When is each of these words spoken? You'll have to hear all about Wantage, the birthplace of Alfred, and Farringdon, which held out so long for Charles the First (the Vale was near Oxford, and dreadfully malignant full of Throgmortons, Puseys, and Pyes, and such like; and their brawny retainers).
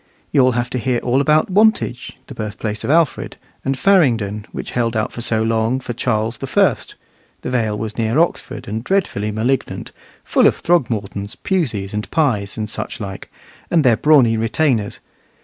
You'll 0.31 0.53
have 0.53 0.71
to 0.71 0.79
hear 0.79 0.97
all 1.01 1.21
about 1.21 1.51
Wantage, 1.51 2.17
the 2.25 2.33
birthplace 2.33 2.83
of 2.83 2.89
Alfred, 2.89 3.37
and 3.63 3.77
Farringdon, 3.77 4.47
which 4.51 4.71
held 4.71 4.97
out 4.97 5.13
so 5.13 5.43
long 5.43 5.79
for 5.79 5.93
Charles 5.93 6.39
the 6.39 6.47
First 6.47 6.95
(the 7.43 7.51
Vale 7.51 7.77
was 7.77 7.99
near 7.99 8.17
Oxford, 8.17 8.67
and 8.67 8.83
dreadfully 8.83 9.29
malignant 9.29 9.91
full 10.23 10.47
of 10.47 10.55
Throgmortons, 10.63 11.35
Puseys, 11.35 11.93
and 11.93 12.09
Pyes, 12.09 12.57
and 12.57 12.67
such 12.67 12.99
like; 12.99 13.31
and 13.69 13.83
their 13.85 13.95
brawny 13.95 14.37
retainers). 14.37 15.01